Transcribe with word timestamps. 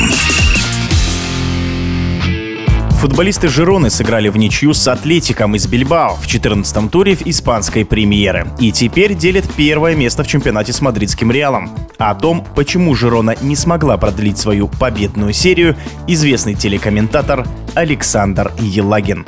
Футболисты 2.99 3.47
Жироны 3.47 3.89
сыграли 3.89 4.29
в 4.29 4.37
ничью 4.37 4.75
с 4.75 4.87
Атлетиком 4.87 5.55
из 5.55 5.65
Бильбао 5.65 6.15
в 6.17 6.27
14-м 6.27 6.89
туре 6.89 7.15
в 7.15 7.25
испанской 7.25 7.83
премьеры. 7.83 8.45
И 8.59 8.71
теперь 8.71 9.15
делят 9.15 9.45
первое 9.55 9.95
место 9.95 10.23
в 10.23 10.27
чемпионате 10.27 10.71
с 10.71 10.81
мадридским 10.81 11.31
Реалом. 11.31 11.71
О 11.97 12.13
том, 12.13 12.45
почему 12.55 12.93
Жирона 12.93 13.35
не 13.41 13.55
смогла 13.55 13.97
продлить 13.97 14.37
свою 14.37 14.67
победную 14.67 15.33
серию, 15.33 15.75
известный 16.05 16.53
телекомментатор 16.53 17.47
Александр 17.73 18.51
Елагин. 18.59 19.25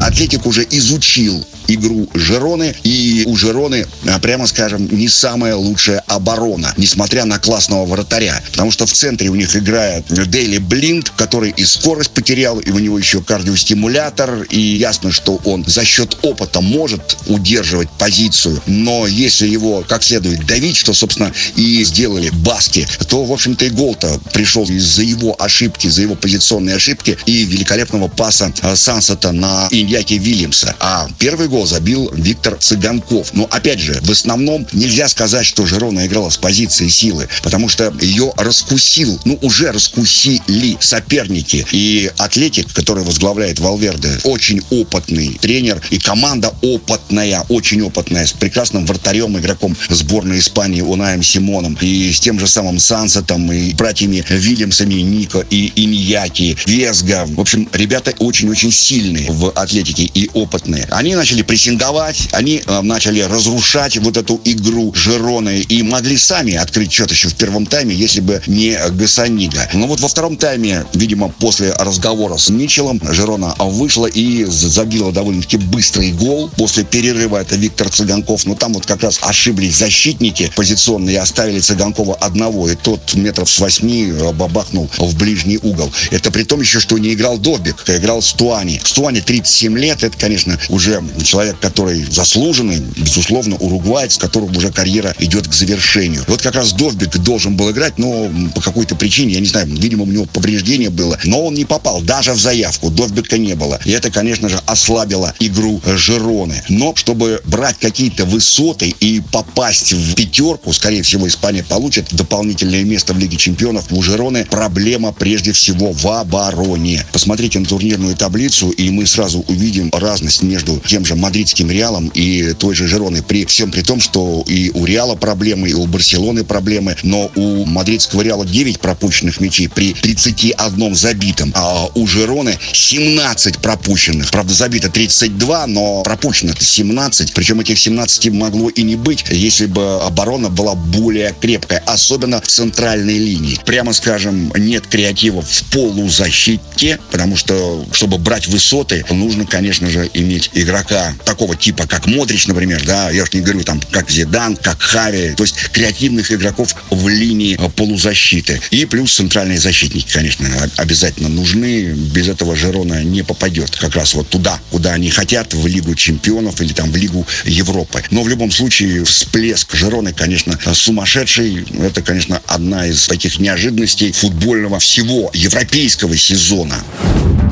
Атлетик 0.00 0.46
уже 0.46 0.66
изучил 0.70 1.44
игру 1.68 2.08
Жероны, 2.14 2.74
и 2.82 3.24
у 3.26 3.36
Жероны, 3.36 3.86
а, 4.06 4.18
прямо 4.18 4.46
скажем, 4.46 4.88
не 4.90 5.08
самая 5.08 5.54
лучшая 5.54 6.02
оборона, 6.06 6.74
несмотря 6.76 7.24
на 7.24 7.38
классного 7.38 7.84
вратаря. 7.84 8.42
Потому 8.50 8.70
что 8.70 8.86
в 8.86 8.92
центре 8.92 9.28
у 9.28 9.34
них 9.34 9.54
играет 9.54 10.04
Дейли 10.08 10.58
Блинд, 10.58 11.10
который 11.10 11.50
и 11.50 11.64
скорость 11.64 12.10
потерял, 12.10 12.58
и 12.58 12.70
у 12.70 12.78
него 12.78 12.98
еще 12.98 13.22
кардиостимулятор, 13.22 14.42
и 14.50 14.60
ясно, 14.60 15.12
что 15.12 15.40
он 15.44 15.64
за 15.66 15.84
счет 15.84 16.18
опыта 16.22 16.60
может 16.60 17.16
удерживать 17.26 17.90
позицию, 17.90 18.60
но 18.66 19.06
если 19.06 19.46
его 19.46 19.84
как 19.86 20.02
следует 20.02 20.46
давить, 20.46 20.76
что, 20.76 20.92
собственно, 20.92 21.32
и 21.56 21.84
сделали 21.84 22.30
Баски, 22.30 22.86
то, 23.08 23.24
в 23.24 23.32
общем-то, 23.32 23.64
и 23.64 23.70
гол-то 23.70 24.20
пришел 24.32 24.64
из-за 24.64 25.02
его 25.02 25.36
ошибки, 25.38 25.88
за 25.88 26.02
его 26.02 26.14
позиционные 26.14 26.76
ошибки 26.76 27.16
и 27.26 27.44
великолепного 27.44 28.08
паса 28.08 28.52
а, 28.62 28.76
Сансета 28.76 29.32
на 29.32 29.68
Иньяки 29.70 30.14
Вильямса. 30.14 30.74
А 30.80 31.08
первый 31.18 31.48
гол 31.48 31.57
гол 31.58 31.66
забил 31.66 32.08
Виктор 32.14 32.56
Цыганков. 32.56 33.34
Но, 33.34 33.48
опять 33.50 33.80
же, 33.80 33.98
в 34.02 34.10
основном 34.10 34.64
нельзя 34.72 35.08
сказать, 35.08 35.44
что 35.44 35.66
Жирона 35.66 36.06
играла 36.06 36.30
с 36.30 36.36
позиции 36.36 36.86
силы, 36.86 37.28
потому 37.42 37.68
что 37.68 37.92
ее 38.00 38.32
раскусил, 38.36 39.18
ну, 39.24 39.36
уже 39.42 39.72
раскусили 39.72 40.76
соперники. 40.78 41.66
И 41.72 42.10
Атлетик, 42.16 42.72
который 42.72 43.02
возглавляет 43.02 43.58
Валверде, 43.58 44.20
очень 44.22 44.62
опытный 44.70 45.36
тренер, 45.40 45.82
и 45.90 45.98
команда 45.98 46.54
опытная, 46.62 47.44
очень 47.48 47.82
опытная, 47.82 48.24
с 48.24 48.32
прекрасным 48.32 48.86
вратарем, 48.86 49.36
игроком 49.36 49.76
сборной 49.88 50.38
Испании 50.38 50.82
Унаем 50.82 51.24
Симоном, 51.24 51.76
и 51.80 52.12
с 52.12 52.20
тем 52.20 52.38
же 52.38 52.46
самым 52.46 52.78
Сансетом, 52.78 53.50
и 53.50 53.74
братьями 53.74 54.24
Вильямсами, 54.28 54.94
Нико 54.94 55.44
и 55.50 55.72
Иньяки, 55.74 56.56
Весга. 56.66 57.26
В 57.26 57.40
общем, 57.40 57.68
ребята 57.72 58.14
очень-очень 58.20 58.70
сильные 58.70 59.28
в 59.28 59.50
Атлетике 59.56 60.04
и 60.04 60.30
опытные. 60.34 60.86
Они 60.90 61.16
начали 61.16 61.42
прессинговать, 61.48 62.28
они 62.32 62.62
э, 62.64 62.80
начали 62.82 63.20
разрушать 63.22 63.96
вот 63.96 64.18
эту 64.18 64.38
игру 64.44 64.92
Жероны 64.94 65.60
и 65.60 65.82
могли 65.82 66.18
сами 66.18 66.54
открыть 66.54 66.92
счет 66.92 67.10
еще 67.10 67.28
в 67.28 67.34
первом 67.34 67.64
тайме, 67.64 67.94
если 67.94 68.20
бы 68.20 68.40
не 68.46 68.78
Гасанига. 68.90 69.68
Но 69.72 69.86
вот 69.86 69.98
во 70.00 70.08
втором 70.08 70.36
тайме, 70.36 70.84
видимо, 70.92 71.30
после 71.30 71.72
разговора 71.72 72.36
с 72.36 72.50
Мичелом, 72.50 73.00
Жерона 73.02 73.54
вышла 73.58 74.06
и 74.06 74.44
забила 74.44 75.10
довольно-таки 75.10 75.56
быстрый 75.56 76.12
гол. 76.12 76.50
После 76.56 76.84
перерыва 76.84 77.38
это 77.38 77.56
Виктор 77.56 77.88
Цыганков. 77.88 78.44
Но 78.44 78.54
там 78.54 78.74
вот 78.74 78.84
как 78.84 79.02
раз 79.02 79.18
ошиблись 79.22 79.78
защитники 79.78 80.52
позиционные 80.54 81.18
оставили 81.18 81.60
Цыганкова 81.60 82.16
одного. 82.16 82.68
И 82.68 82.74
тот 82.74 83.14
метров 83.14 83.48
с 83.48 83.58
восьми 83.58 84.12
э, 84.12 84.32
бабахнул 84.32 84.90
в 84.98 85.16
ближний 85.16 85.58
угол. 85.62 85.90
Это 86.10 86.30
при 86.30 86.42
том 86.42 86.60
еще, 86.60 86.78
что 86.78 86.98
не 86.98 87.14
играл 87.14 87.38
Добик, 87.38 87.84
а 87.86 87.96
играл 87.96 88.20
Стуани. 88.20 88.82
Стуани 88.84 89.22
37 89.22 89.78
лет, 89.78 90.04
это, 90.04 90.18
конечно, 90.18 90.58
уже 90.68 91.02
человек 91.24 91.37
человек, 91.38 91.60
который 91.60 92.04
заслуженный, 92.10 92.80
безусловно, 92.96 93.54
уругвайц, 93.56 94.18
которого 94.18 94.50
уже 94.56 94.72
карьера 94.72 95.14
идет 95.20 95.46
к 95.46 95.52
завершению. 95.52 96.24
Вот 96.26 96.42
как 96.42 96.56
раз 96.56 96.72
Довбик 96.72 97.16
должен 97.18 97.56
был 97.56 97.70
играть, 97.70 97.96
но 97.96 98.28
по 98.56 98.60
какой-то 98.60 98.96
причине, 98.96 99.34
я 99.34 99.40
не 99.40 99.46
знаю, 99.46 99.68
видимо, 99.68 100.02
у 100.02 100.06
него 100.06 100.24
повреждение 100.24 100.90
было, 100.90 101.16
но 101.22 101.44
он 101.44 101.54
не 101.54 101.64
попал 101.64 102.00
даже 102.00 102.32
в 102.32 102.40
заявку. 102.40 102.90
Довбика 102.90 103.38
не 103.38 103.54
было. 103.54 103.78
И 103.84 103.92
это, 103.92 104.10
конечно 104.10 104.48
же, 104.48 104.60
ослабило 104.66 105.32
игру 105.38 105.80
Жироны. 105.86 106.60
Но 106.68 106.92
чтобы 106.96 107.40
брать 107.44 107.78
какие-то 107.78 108.24
высоты 108.24 108.92
и 108.98 109.20
попасть 109.20 109.92
в 109.92 110.14
пятерку, 110.14 110.72
скорее 110.72 111.02
всего, 111.02 111.28
Испания 111.28 111.62
получит 111.62 112.08
дополнительное 112.10 112.82
место 112.82 113.14
в 113.14 113.18
Лиге 113.18 113.36
Чемпионов. 113.36 113.92
У 113.92 114.02
Жироны 114.02 114.44
проблема 114.44 115.12
прежде 115.12 115.52
всего 115.52 115.92
в 115.92 116.04
обороне. 116.08 117.06
Посмотрите 117.12 117.60
на 117.60 117.66
турнирную 117.66 118.16
таблицу, 118.16 118.70
и 118.70 118.90
мы 118.90 119.06
сразу 119.06 119.44
увидим 119.46 119.90
разность 119.92 120.42
между 120.42 120.80
тем 120.84 121.04
же 121.04 121.14
мадридским 121.18 121.70
Реалом 121.70 122.08
и 122.14 122.54
той 122.54 122.74
же 122.74 122.86
Жероной. 122.88 123.22
При 123.22 123.44
всем 123.44 123.70
при 123.70 123.82
том, 123.82 124.00
что 124.00 124.44
и 124.46 124.70
у 124.70 124.84
Реала 124.84 125.14
проблемы, 125.14 125.68
и 125.70 125.74
у 125.74 125.86
Барселоны 125.86 126.44
проблемы, 126.44 126.96
но 127.02 127.30
у 127.34 127.64
мадридского 127.64 128.22
Реала 128.22 128.46
9 128.46 128.80
пропущенных 128.80 129.40
мячей 129.40 129.68
при 129.68 129.92
31 129.92 130.94
забитом, 130.94 131.52
а 131.54 131.88
у 131.94 132.06
Жероны 132.06 132.56
17 132.72 133.58
пропущенных. 133.58 134.30
Правда, 134.30 134.54
забито 134.54 134.88
32, 134.88 135.66
но 135.66 136.02
пропущенных 136.02 136.60
17. 136.60 137.32
Причем 137.34 137.60
этих 137.60 137.78
17 137.78 138.30
могло 138.30 138.68
и 138.68 138.82
не 138.82 138.96
быть, 138.96 139.24
если 139.30 139.66
бы 139.66 140.00
оборона 140.02 140.48
была 140.48 140.74
более 140.74 141.34
крепкая, 141.40 141.82
особенно 141.86 142.40
в 142.40 142.46
центральной 142.46 143.18
линии. 143.18 143.58
Прямо 143.64 143.92
скажем, 143.92 144.52
нет 144.56 144.86
креатива 144.86 145.42
в 145.42 145.64
полузащите, 145.70 146.98
потому 147.10 147.36
что, 147.36 147.84
чтобы 147.92 148.18
брать 148.18 148.46
высоты, 148.46 149.04
нужно, 149.10 149.44
конечно 149.46 149.88
же, 149.90 150.08
иметь 150.14 150.50
игрока 150.54 151.07
такого 151.24 151.56
типа, 151.56 151.86
как 151.86 152.06
Модрич, 152.06 152.46
например, 152.46 152.84
да, 152.84 153.10
я 153.10 153.22
уж 153.22 153.32
не 153.32 153.40
говорю 153.40 153.62
там, 153.62 153.80
как 153.90 154.10
Зидан, 154.10 154.56
как 154.56 154.80
Хави, 154.80 155.34
то 155.36 155.42
есть 155.42 155.54
креативных 155.72 156.32
игроков 156.32 156.74
в 156.90 157.08
линии 157.08 157.56
э, 157.58 157.68
полузащиты. 157.68 158.60
И 158.70 158.84
плюс 158.86 159.14
центральные 159.14 159.58
защитники, 159.58 160.12
конечно, 160.12 160.46
обязательно 160.76 161.28
нужны. 161.28 161.92
Без 161.92 162.28
этого 162.28 162.56
Жерона 162.56 163.02
не 163.04 163.22
попадет 163.22 163.76
как 163.76 163.94
раз 163.94 164.14
вот 164.14 164.28
туда, 164.28 164.60
куда 164.70 164.92
они 164.92 165.10
хотят, 165.10 165.54
в 165.54 165.66
Лигу 165.66 165.94
чемпионов 165.94 166.60
или 166.60 166.72
там 166.72 166.90
в 166.90 166.96
Лигу 166.96 167.26
Европы. 167.44 168.02
Но 168.10 168.22
в 168.22 168.28
любом 168.28 168.50
случае 168.50 169.04
всплеск 169.04 169.74
Жероны, 169.74 170.12
конечно, 170.12 170.58
сумасшедший. 170.72 171.66
Это, 171.80 172.02
конечно, 172.02 172.40
одна 172.46 172.86
из 172.86 173.06
таких 173.06 173.38
неожиданностей 173.38 174.12
футбольного 174.12 174.78
всего 174.78 175.30
европейского 175.34 176.16
сезона. 176.16 176.82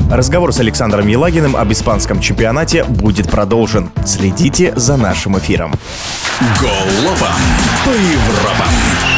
Разговор 0.09 0.53
с 0.53 0.59
Александром 0.59 1.07
Елагиным 1.07 1.55
об 1.55 1.71
испанском 1.71 2.21
чемпионате 2.21 2.85
будет 2.85 3.29
продолжен. 3.29 3.91
Следите 4.05 4.73
за 4.75 4.95
нашим 4.95 5.37
эфиром. 5.37 5.73
Голова 6.61 7.35
по 7.83 7.89
Европам. 7.89 9.16